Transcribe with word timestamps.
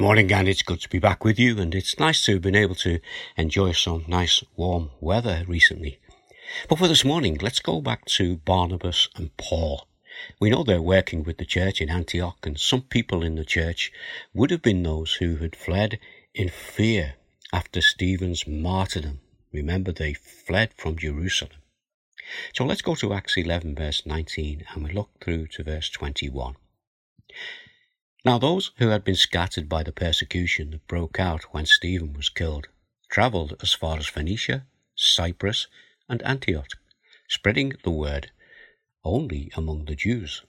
morning, 0.00 0.32
and 0.32 0.48
it's 0.48 0.62
good 0.62 0.80
to 0.80 0.88
be 0.88 0.98
back 0.98 1.24
with 1.24 1.38
you. 1.38 1.58
And 1.58 1.74
it's 1.74 1.98
nice 1.98 2.24
to 2.24 2.32
have 2.32 2.42
been 2.42 2.56
able 2.56 2.74
to 2.76 3.00
enjoy 3.36 3.72
some 3.72 4.04
nice 4.08 4.42
warm 4.56 4.90
weather 4.98 5.44
recently. 5.46 6.00
But 6.68 6.78
for 6.78 6.88
this 6.88 7.04
morning, 7.04 7.38
let's 7.42 7.60
go 7.60 7.82
back 7.82 8.06
to 8.16 8.38
Barnabas 8.38 9.08
and 9.16 9.36
Paul. 9.36 9.86
We 10.40 10.48
know 10.48 10.64
they're 10.64 10.80
working 10.80 11.22
with 11.22 11.36
the 11.36 11.44
church 11.44 11.80
in 11.80 11.90
Antioch, 11.90 12.38
and 12.44 12.58
some 12.58 12.82
people 12.82 13.22
in 13.22 13.34
the 13.34 13.44
church 13.44 13.92
would 14.32 14.50
have 14.50 14.62
been 14.62 14.82
those 14.82 15.14
who 15.14 15.36
had 15.36 15.54
fled 15.54 15.98
in 16.34 16.48
fear 16.48 17.14
after 17.52 17.82
Stephen's 17.82 18.46
martyrdom. 18.46 19.20
Remember, 19.52 19.92
they 19.92 20.14
fled 20.14 20.72
from 20.76 20.96
Jerusalem. 20.96 21.52
So 22.54 22.64
let's 22.64 22.82
go 22.82 22.94
to 22.94 23.12
Acts 23.12 23.36
11, 23.36 23.74
verse 23.74 24.06
19, 24.06 24.64
and 24.72 24.84
we 24.84 24.92
look 24.92 25.10
through 25.22 25.48
to 25.48 25.64
verse 25.64 25.90
21. 25.90 26.56
Now 28.24 28.38
those 28.38 28.72
who 28.76 28.88
had 28.88 29.02
been 29.02 29.16
scattered 29.16 29.68
by 29.68 29.82
the 29.82 29.92
persecution 29.92 30.72
that 30.72 30.86
broke 30.86 31.18
out 31.18 31.54
when 31.54 31.64
Stephen 31.64 32.12
was 32.12 32.28
killed 32.28 32.68
travelled 33.10 33.56
as 33.60 33.72
far 33.72 33.98
as 33.98 34.06
Phoenicia, 34.06 34.66
Cyprus, 34.94 35.66
and 36.08 36.22
Antioch, 36.22 36.68
spreading 37.28 37.72
the 37.82 37.90
word 37.90 38.30
only 39.04 39.50
among 39.54 39.86
the 39.86 39.96
Jews. 39.96 40.42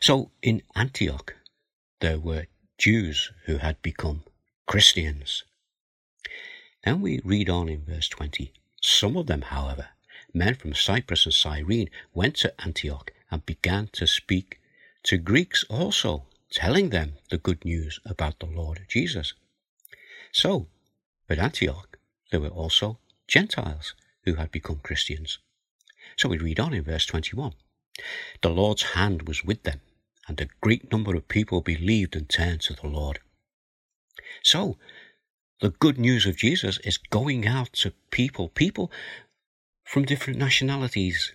So 0.00 0.30
in 0.42 0.62
Antioch 0.74 1.36
there 2.00 2.18
were 2.18 2.46
Jews 2.78 3.30
who 3.44 3.58
had 3.58 3.80
become 3.82 4.24
Christians. 4.66 5.44
Then 6.84 7.00
we 7.00 7.20
read 7.24 7.48
on 7.48 7.68
in 7.68 7.84
verse 7.84 8.08
20. 8.08 8.52
Some 8.80 9.16
of 9.16 9.26
them, 9.26 9.42
however, 9.42 9.90
men 10.34 10.54
from 10.54 10.74
Cyprus 10.74 11.26
and 11.26 11.34
Cyrene, 11.34 11.90
went 12.12 12.36
to 12.36 12.60
Antioch 12.60 13.12
and 13.30 13.46
began 13.46 13.88
to 13.92 14.06
speak 14.06 14.60
to 15.04 15.18
Greeks 15.18 15.62
also 15.68 16.26
telling 16.52 16.90
them 16.90 17.14
the 17.30 17.38
good 17.38 17.64
news 17.64 17.98
about 18.04 18.38
the 18.38 18.46
Lord 18.46 18.84
Jesus. 18.88 19.32
So, 20.32 20.68
at 21.28 21.38
Antioch, 21.38 21.98
there 22.30 22.40
were 22.40 22.48
also 22.48 22.98
Gentiles 23.26 23.94
who 24.24 24.34
had 24.34 24.52
become 24.52 24.80
Christians. 24.82 25.38
So 26.16 26.28
we 26.28 26.38
read 26.38 26.60
on 26.60 26.74
in 26.74 26.84
verse 26.84 27.06
21. 27.06 27.54
The 28.42 28.50
Lord's 28.50 28.82
hand 28.94 29.26
was 29.26 29.44
with 29.44 29.62
them, 29.62 29.80
and 30.28 30.40
a 30.40 30.48
great 30.60 30.92
number 30.92 31.16
of 31.16 31.28
people 31.28 31.62
believed 31.62 32.14
and 32.14 32.28
turned 32.28 32.60
to 32.62 32.74
the 32.74 32.86
Lord. 32.86 33.20
So, 34.42 34.76
the 35.60 35.70
good 35.70 35.98
news 35.98 36.26
of 36.26 36.36
Jesus 36.36 36.78
is 36.84 36.98
going 36.98 37.46
out 37.46 37.72
to 37.74 37.92
people, 38.10 38.48
people 38.48 38.90
from 39.84 40.04
different 40.04 40.38
nationalities, 40.38 41.32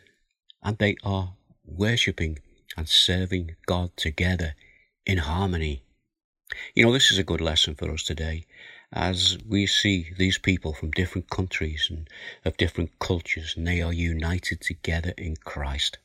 and 0.62 0.78
they 0.78 0.96
are 1.04 1.34
worshipping 1.66 2.40
and 2.76 2.88
serving 2.88 3.56
God 3.66 3.96
together 3.98 4.54
in 5.08 5.20
harmony. 5.20 5.82
You 6.76 6.86
know, 6.86 6.92
this 6.92 7.12
is 7.12 7.18
a 7.18 7.24
good 7.24 7.40
lesson 7.40 7.76
for 7.76 7.90
us 7.92 8.04
today 8.04 8.46
as 8.92 9.38
we 9.48 9.66
see 9.66 10.14
these 10.18 10.38
people 10.38 10.74
from 10.74 10.92
different 10.92 11.30
countries 11.30 11.88
and 11.90 12.10
of 12.44 12.58
different 12.58 13.00
cultures, 13.00 13.56
and 13.56 13.66
they 13.66 13.82
are 13.82 13.94
united 13.94 14.60
together 14.60 15.14
in 15.18 15.38
Christ. 15.38 15.98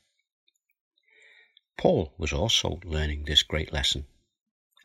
Paul 1.77 2.14
was 2.17 2.33
also 2.33 2.81
learning 2.84 3.25
this 3.25 3.42
great 3.42 3.72
lesson. 3.72 4.06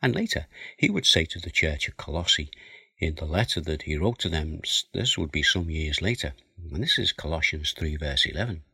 And 0.02 0.14
later, 0.14 0.46
he 0.76 0.90
would 0.90 1.06
say 1.06 1.24
to 1.26 1.38
the 1.38 1.50
church 1.50 1.88
at 1.88 1.96
Colossae, 1.96 2.50
in 2.98 3.14
the 3.14 3.24
letter 3.24 3.60
that 3.60 3.82
he 3.82 3.96
wrote 3.96 4.18
to 4.20 4.28
them, 4.28 4.60
this 4.92 5.16
would 5.16 5.30
be 5.30 5.44
some 5.44 5.70
years 5.70 6.02
later, 6.02 6.34
and 6.56 6.82
this 6.82 6.98
is 6.98 7.12
Colossians 7.12 7.72
3, 7.72 7.96
verse 7.96 8.26
11. 8.26 8.64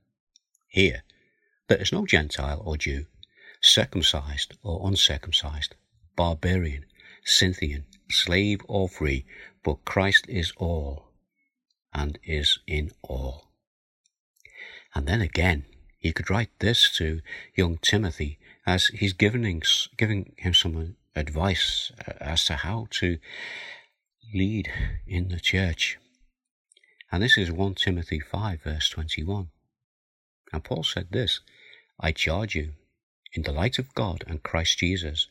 Here, 0.69 1.03
there 1.69 1.83
is 1.83 1.93
no 1.93 2.07
Gentile 2.07 2.63
or 2.65 2.79
Jew, 2.79 3.07
circumcised 3.65 4.55
or 4.63 4.87
uncircumcised, 4.87 5.75
barbarian, 6.17 6.85
Scythian, 7.25 7.87
slave 8.11 8.61
or 8.69 8.89
free, 8.89 9.25
but 9.63 9.85
Christ 9.87 10.27
is 10.29 10.53
all 10.59 11.09
and 11.93 12.19
is 12.25 12.59
in 12.67 12.91
all. 13.03 13.49
And 14.95 15.07
then 15.07 15.23
again, 15.23 15.65
he 15.99 16.13
could 16.13 16.29
write 16.29 16.51
this 16.59 16.95
to 16.99 17.23
young 17.57 17.79
Timothy 17.79 18.39
as 18.67 18.89
he's 18.89 19.15
giving, 19.15 19.63
giving 19.97 20.35
him 20.37 20.53
some 20.53 20.97
advice 21.17 21.91
uh, 22.07 22.13
as 22.21 22.45
to 22.45 22.57
how 22.57 22.89
to 22.91 23.19
lead 24.35 24.71
in 25.07 25.29
the 25.29 25.41
church. 25.41 25.99
And 27.11 27.23
this 27.23 27.39
is 27.39 27.51
1 27.51 27.77
Timothy 27.77 28.21
5, 28.21 28.63
verse 28.63 28.91
21. 28.91 29.49
And 30.53 30.63
Paul 30.63 30.83
said 30.83 31.09
this 31.11 31.41
I 31.99 32.13
charge 32.13 32.55
you 32.55 32.73
in 33.35 33.43
the 33.43 33.53
light 33.53 33.79
of 33.79 33.95
God 33.95 34.25
and 34.27 34.43
Christ 34.43 34.79
Jesus 34.79 35.27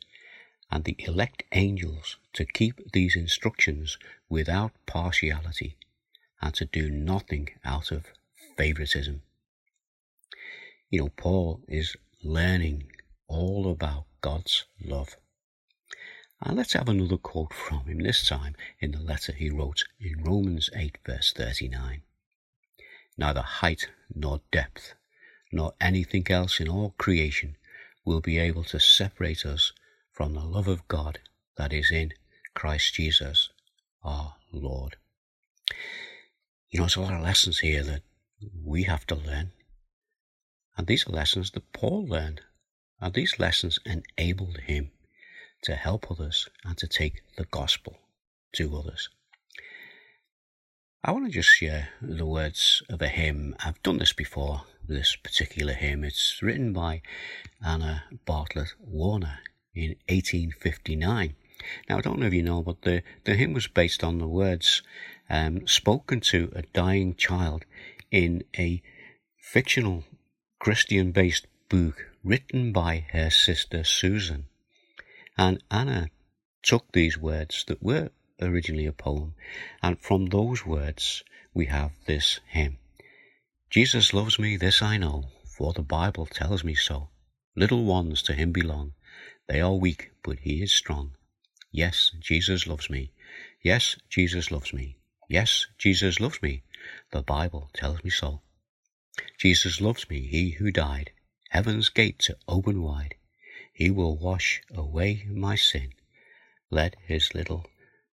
and 0.69 0.83
the 0.83 0.95
elect 0.99 1.43
angels 1.53 2.17
to 2.33 2.45
keep 2.45 2.91
these 2.91 3.15
instructions 3.15 3.97
without 4.29 4.71
partiality 4.85 5.77
and 6.41 6.53
to 6.55 6.65
do 6.65 6.89
nothing 6.89 7.49
out 7.63 7.91
of 7.91 8.07
favoritism. 8.57 9.21
You 10.89 10.99
know, 10.99 11.09
Paul 11.15 11.61
is 11.67 11.95
learning 12.23 12.91
all 13.27 13.71
about 13.71 14.05
God's 14.21 14.65
love. 14.83 15.15
And 16.41 16.57
let's 16.57 16.73
have 16.73 16.89
another 16.89 17.17
quote 17.17 17.53
from 17.53 17.85
him, 17.85 17.99
this 17.99 18.27
time 18.27 18.55
in 18.79 18.91
the 18.91 18.99
letter 18.99 19.31
he 19.31 19.49
wrote 19.49 19.85
in 19.99 20.23
Romans 20.23 20.69
8, 20.75 20.97
verse 21.05 21.31
39. 21.31 22.01
Neither 23.17 23.41
height 23.41 23.87
nor 24.13 24.41
depth, 24.51 24.95
nor 25.51 25.73
anything 25.79 26.29
else 26.29 26.59
in 26.59 26.67
all 26.67 26.95
creation 26.97 27.55
will 28.05 28.21
be 28.21 28.37
able 28.37 28.63
to 28.65 28.79
separate 28.79 29.45
us 29.45 29.73
from 30.11 30.33
the 30.33 30.43
love 30.43 30.67
of 30.67 30.87
God 30.87 31.19
that 31.57 31.73
is 31.73 31.91
in 31.91 32.13
Christ 32.53 32.93
Jesus 32.93 33.49
our 34.03 34.35
Lord. 34.51 34.97
You 36.69 36.79
know, 36.79 36.83
there's 36.83 36.95
a 36.95 37.01
lot 37.01 37.13
of 37.13 37.21
lessons 37.21 37.59
here 37.59 37.83
that 37.83 38.01
we 38.63 38.83
have 38.83 39.05
to 39.07 39.15
learn. 39.15 39.51
And 40.77 40.87
these 40.87 41.07
are 41.07 41.11
lessons 41.11 41.51
that 41.51 41.71
Paul 41.71 42.05
learned. 42.07 42.41
And 42.99 43.13
these 43.13 43.39
lessons 43.39 43.79
enabled 43.85 44.57
him 44.57 44.91
to 45.63 45.75
help 45.75 46.09
others 46.09 46.49
and 46.63 46.77
to 46.77 46.87
take 46.87 47.21
the 47.37 47.45
gospel 47.45 47.99
to 48.53 48.77
others. 48.77 49.09
I 51.03 51.11
want 51.11 51.25
to 51.25 51.31
just 51.31 51.49
share 51.49 51.89
the 52.01 52.25
words 52.25 52.81
of 52.89 53.01
a 53.01 53.07
hymn. 53.07 53.55
I've 53.59 53.81
done 53.83 53.97
this 53.97 54.13
before, 54.13 54.63
this 54.87 55.15
particular 55.15 55.73
hymn. 55.73 56.03
It's 56.03 56.41
written 56.41 56.73
by 56.73 57.01
Anna 57.65 58.03
Bartlett 58.25 58.73
Warner 58.79 59.39
in 59.73 59.95
1859. 60.09 61.35
Now, 61.89 61.97
I 61.97 62.01
don't 62.01 62.19
know 62.19 62.25
if 62.25 62.33
you 62.33 62.43
know, 62.43 62.61
but 62.61 62.81
the, 62.81 63.03
the 63.23 63.35
hymn 63.35 63.53
was 63.53 63.67
based 63.67 64.03
on 64.03 64.19
the 64.19 64.27
words 64.27 64.81
um, 65.29 65.65
spoken 65.67 66.19
to 66.21 66.51
a 66.55 66.63
dying 66.73 67.15
child 67.15 67.65
in 68.11 68.43
a 68.57 68.81
fictional 69.37 70.03
Christian 70.59 71.11
based 71.11 71.47
book 71.69 72.05
written 72.23 72.71
by 72.71 73.05
her 73.11 73.29
sister 73.29 73.83
Susan. 73.83 74.45
And 75.37 75.63
Anna 75.71 76.09
took 76.61 76.91
these 76.91 77.17
words 77.17 77.63
that 77.67 77.81
were 77.81 78.09
originally 78.41 78.85
a 78.85 78.91
poem. 78.91 79.35
And 79.81 79.99
from 79.99 80.27
those 80.27 80.65
words, 80.65 81.23
we 81.53 81.67
have 81.67 81.91
this 82.05 82.39
hymn 82.47 82.77
Jesus 83.73 84.13
loves 84.13 84.37
me, 84.37 84.55
this 84.55 84.83
I 84.83 84.97
know, 84.97 85.31
for 85.57 85.73
the 85.73 85.81
Bible 85.81 86.27
tells 86.27 86.63
me 86.63 86.75
so. 86.75 87.09
Little 87.55 87.85
ones 87.85 88.21
to 88.21 88.33
him 88.33 88.51
belong. 88.51 88.93
They 89.47 89.61
are 89.61 89.73
weak, 89.73 90.11
but 90.23 90.37
he 90.41 90.61
is 90.61 90.71
strong. 90.71 91.15
Yes, 91.71 92.11
Jesus 92.19 92.67
loves 92.67 92.87
me. 92.87 93.13
Yes, 93.63 93.97
Jesus 94.09 94.51
loves 94.51 94.73
me. 94.73 94.99
Yes, 95.27 95.65
Jesus 95.79 96.19
loves 96.19 96.39
me. 96.39 96.61
The 97.11 97.23
Bible 97.23 97.71
tells 97.73 98.03
me 98.03 98.11
so. 98.11 98.43
Jesus 99.39 99.81
loves 99.81 100.07
me, 100.07 100.27
he 100.27 100.51
who 100.51 100.69
died. 100.69 101.09
Heaven's 101.49 101.89
gates 101.89 102.29
open 102.47 102.83
wide. 102.83 103.15
He 103.73 103.89
will 103.89 104.19
wash 104.19 104.61
away 104.71 105.25
my 105.31 105.55
sin. 105.55 105.93
Let 106.69 106.95
his 107.07 107.33
little 107.33 107.65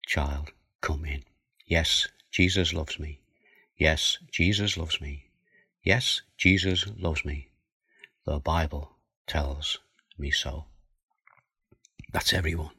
child, 0.07 0.53
come 0.83 1.05
in. 1.05 1.25
Yes, 1.67 2.07
Jesus 2.31 2.73
loves 2.73 3.01
me. 3.01 3.23
Yes, 3.77 4.19
Jesus 4.31 4.77
loves 4.77 5.01
me. 5.01 5.25
Yes, 5.89 6.21
Jesus 6.37 6.87
loves 6.99 7.25
me. 7.25 7.49
The 8.27 8.41
Bible 8.41 8.99
tells 9.27 9.79
me 10.19 10.31
so. 10.31 10.67
That's 12.13 12.35
everyone, 12.35 12.75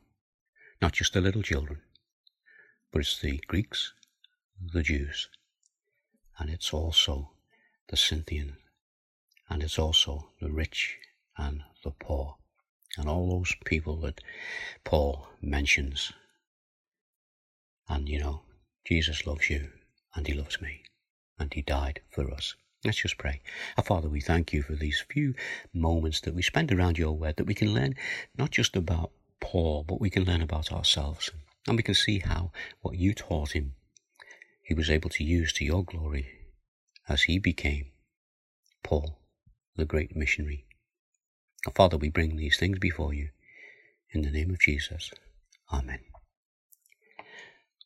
not 0.80 0.94
just 0.94 1.14
the 1.14 1.20
little 1.20 1.42
children, 1.42 1.82
but 2.92 3.00
it's 3.00 3.20
the 3.20 3.42
Greeks, 3.48 3.94
the 4.62 4.84
Jews, 4.84 5.28
and 6.38 6.52
it's 6.52 6.72
also 6.72 7.32
the 7.88 7.98
Scythian, 7.98 8.58
and 9.50 9.64
it's 9.64 9.80
also 9.80 10.30
the 10.40 10.52
rich 10.52 10.96
and 11.36 11.64
the 11.84 11.90
poor, 11.90 12.38
and 12.96 13.10
all 13.10 13.28
those 13.28 13.56
people 13.66 13.96
that 14.02 14.22
Paul 14.84 15.30
mentions 15.42 16.14
and 17.88 18.08
you 18.08 18.20
know, 18.20 18.44
Jesus 18.86 19.26
loves 19.26 19.50
you 19.50 19.72
and 20.14 20.28
he 20.28 20.34
loves 20.36 20.62
me 20.62 20.84
and 21.40 21.52
he 21.52 21.64
died 21.64 22.02
for 22.12 22.32
us. 22.32 22.54
Let's 22.86 23.02
just 23.02 23.18
pray. 23.18 23.42
Our 23.78 23.84
Father, 23.84 24.08
we 24.08 24.22
thank 24.22 24.54
you 24.54 24.62
for 24.62 24.74
these 24.74 25.04
few 25.10 25.34
moments 25.74 26.22
that 26.22 26.34
we 26.34 26.42
spend 26.42 26.72
around 26.72 26.98
your 26.98 27.12
word 27.12 27.36
that 27.36 27.48
we 27.48 27.54
can 27.54 27.74
learn 27.74 27.96
not 28.38 28.52
just 28.52 28.76
about 28.78 29.12
Paul, 29.42 29.84
but 29.84 30.00
we 30.00 30.10
can 30.10 30.24
learn 30.24 30.42
about 30.42 30.72
ourselves. 30.72 31.30
And 31.68 31.76
we 31.76 31.84
can 31.84 31.94
see 31.94 32.20
how 32.20 32.52
what 32.82 32.96
you 32.96 33.14
taught 33.14 33.52
him, 33.52 33.74
he 34.64 34.74
was 34.74 34.90
able 34.90 35.10
to 35.12 35.26
use 35.26 35.52
to 35.54 35.66
your 35.66 35.84
glory 35.84 36.28
as 37.10 37.24
he 37.24 37.38
became 37.38 37.88
Paul, 38.82 39.20
the 39.76 39.86
great 39.86 40.16
missionary. 40.16 40.66
Father, 41.76 41.98
we 41.98 42.10
bring 42.10 42.38
these 42.38 42.58
things 42.58 42.80
before 42.80 43.14
you 43.14 43.30
in 44.12 44.22
the 44.22 44.32
name 44.32 44.52
of 44.52 44.60
Jesus. 44.60 45.12
Amen. 45.74 46.00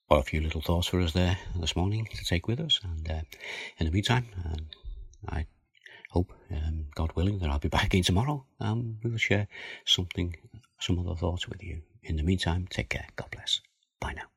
Well, 0.08 0.20
a 0.20 0.24
few 0.24 0.42
little 0.42 0.62
thoughts 0.62 0.88
for 0.88 1.02
us 1.02 1.14
there 1.14 1.40
this 1.56 1.76
morning 1.76 2.08
to 2.14 2.24
take 2.24 2.48
with 2.48 2.60
us. 2.60 2.80
And 2.84 3.10
uh, 3.10 3.22
in 3.80 3.88
the 3.88 3.92
meantime, 3.92 4.28
um, 4.46 4.68
I 5.30 5.46
hope, 6.10 6.34
um, 6.52 6.88
God 6.96 7.12
willing, 7.16 7.40
that 7.40 7.50
I'll 7.50 7.60
be 7.60 7.70
back 7.70 7.86
again 7.86 8.04
tomorrow. 8.04 8.46
Um, 8.60 8.98
we 9.04 9.10
will 9.10 9.18
share 9.18 9.48
something, 9.86 10.36
some 10.80 11.00
other 11.00 11.16
thoughts 11.16 11.48
with 11.48 11.64
you. 11.64 11.82
In 12.04 12.18
the 12.18 12.24
meantime, 12.24 12.68
take 12.70 12.90
care. 12.90 13.08
God 13.16 13.30
bless. 13.32 13.62
Bye 14.00 14.14
now. 14.14 14.33